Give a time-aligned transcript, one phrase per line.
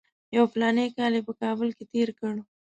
[0.35, 2.33] یو فلاني کال یې په کابل کې تېر کړ.